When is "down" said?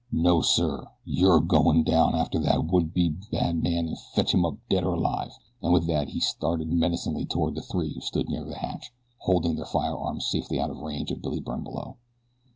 1.83-2.15